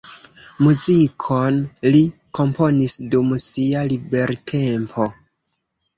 [0.67, 1.59] Muzikon
[1.97, 2.01] li
[2.39, 5.07] komponis dum sia libertempo.